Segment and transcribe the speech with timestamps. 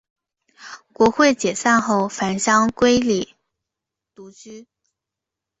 [0.93, 3.35] 国会解散后返乡归里
[4.15, 4.65] 独居。